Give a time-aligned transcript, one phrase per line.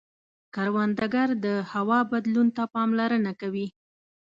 [0.55, 3.67] کروندګر د هوا بدلون ته پاملرنه کوي